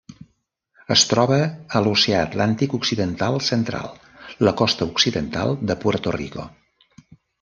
[0.93, 3.91] Es troba a l'Oceà Atlàntic occidental central:
[4.49, 6.49] la costa occidental de Puerto Rico.